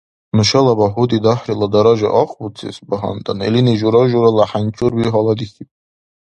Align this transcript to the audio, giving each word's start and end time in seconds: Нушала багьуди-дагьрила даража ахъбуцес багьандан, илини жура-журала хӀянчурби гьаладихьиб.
Нушала 0.37 0.73
багьуди-дагьрила 0.79 1.67
даража 1.75 2.09
ахъбуцес 2.21 2.75
багьандан, 2.89 3.37
илини 3.47 3.75
жура-журала 3.81 4.45
хӀянчурби 4.49 5.05
гьаладихьиб. 5.13 5.69